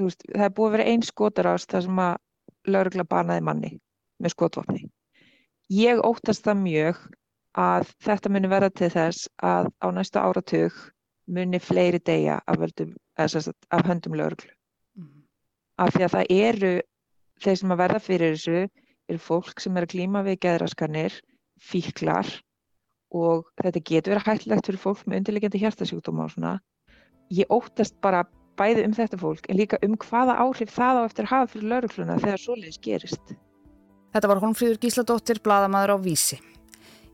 veist, 0.00 0.26
það 0.26 0.46
er 0.48 0.54
búið 0.56 0.68
að 0.68 0.76
vera 0.76 0.88
einn 0.90 1.06
skotarást 1.06 1.70
þar 1.70 1.86
sem 1.86 2.02
að 2.08 2.72
lauragla 2.72 3.06
banaði 3.08 3.46
manni 3.46 3.72
með 4.22 4.34
skotvapni. 4.34 4.86
Ég 5.72 6.02
óttast 6.04 6.44
það 6.44 6.64
mjög 6.66 7.02
að 7.58 7.90
þetta 8.02 8.32
muni 8.32 8.50
verða 8.50 8.70
til 8.72 8.90
þess 8.92 9.28
að 9.44 9.68
á 9.84 9.86
næsta 9.92 10.22
áratug 10.24 10.76
muni 11.32 11.60
fleiri 11.62 12.00
deyja 12.00 12.40
af, 12.46 12.58
völdum, 12.58 12.94
af 13.16 13.86
höndum 13.86 14.16
lögurglu. 14.18 14.52
Mm. 14.96 15.24
Af 15.78 15.92
því 15.94 16.06
að 16.06 16.14
það 16.16 16.32
eru 16.38 16.72
þeir 17.42 17.58
sem 17.60 17.74
að 17.74 17.82
verða 17.82 18.00
fyrir 18.02 18.34
þessu 18.36 18.56
eru 19.10 19.20
fólk 19.22 19.60
sem 19.60 19.76
er 19.76 19.86
að 19.86 19.94
glíma 19.94 20.24
við 20.26 20.40
geðraskanir, 20.46 21.18
fíklar 21.62 22.28
og 23.12 23.48
þetta 23.60 23.82
getur 23.84 24.14
verið 24.14 24.28
hættilegt 24.28 24.68
fyrir 24.68 24.82
fólk 24.82 25.02
með 25.06 25.22
undirlegjandi 25.22 25.62
hjartasjúkdóma 25.62 26.26
og 26.26 26.32
svona. 26.34 26.54
Ég 27.32 27.50
óttast 27.52 27.98
bara 28.04 28.24
bæði 28.58 28.86
um 28.86 28.96
þetta 28.96 29.18
fólk 29.20 29.48
en 29.48 29.58
líka 29.60 29.80
um 29.84 29.96
hvaða 30.00 30.38
áhrif 30.44 30.72
það 30.72 31.00
á 31.00 31.02
eftir 31.04 31.28
hafa 31.30 31.50
fyrir 31.52 31.68
laurugluna 31.72 32.18
þegar 32.20 32.42
svoleiðis 32.42 32.80
gerist. 32.84 33.36
Þetta 34.12 34.28
var 34.28 34.42
Holmfríður 34.42 34.80
Gísladóttir, 34.80 35.40
bladamæður 35.44 35.96
á 35.96 35.98
Vísi. 36.04 36.40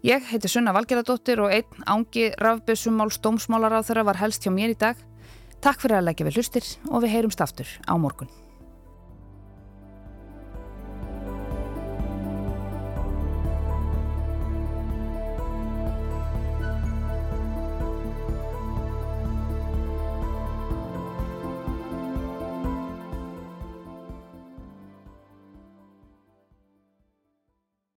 Ég 0.06 0.22
heiti 0.30 0.46
Sunna 0.46 0.70
Valgerðardóttir 0.76 1.40
og 1.42 1.50
einn 1.50 1.86
ángi 1.90 2.28
rafbössumál 2.38 3.10
stómsmálar 3.10 3.74
á 3.74 3.82
þeirra 3.82 4.04
var 4.06 4.20
helst 4.20 4.44
hjá 4.46 4.52
mér 4.54 4.70
í 4.70 4.78
dag. 4.78 4.94
Takk 5.58 5.82
fyrir 5.82 5.98
að 5.98 6.04
leggja 6.06 6.26
við 6.28 6.38
hlustir 6.38 6.68
og 6.86 7.02
við 7.02 7.16
heyrumst 7.16 7.42
aftur 7.42 7.66
á 7.82 7.98
morgun. 7.98 8.30